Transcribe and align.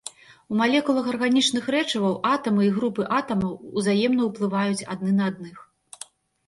У 0.53 0.55
малекулах 0.61 1.09
арганічных 1.11 1.67
рэчываў 1.75 2.17
атамы 2.33 2.63
і 2.69 2.73
групы 2.79 3.07
атамаў 3.19 3.53
узаемна 3.83 4.21
ўплываюць 4.33 4.87
адны 4.97 5.11
на 5.21 5.31
адных. 5.33 5.57